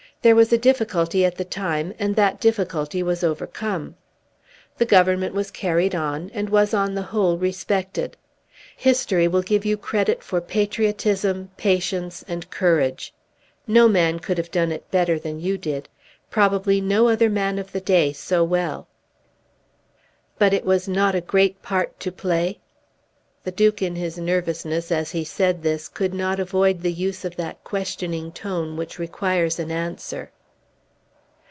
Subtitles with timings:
[0.23, 3.95] "There was a difficulty at the time, and that difficulty was overcome.
[4.77, 8.17] The Government was carried on, and was on the whole respected.
[8.77, 13.15] History will give you credit for patriotism, patience, and courage.
[13.65, 15.89] No man could have done it better than you did;
[16.29, 18.87] probably no other man of the day so well."
[20.37, 22.59] "But it was not a great part to play?"
[23.43, 27.37] The Duke in his nervousness, as he said this, could not avoid the use of
[27.37, 30.29] that questioning tone which requires an answer.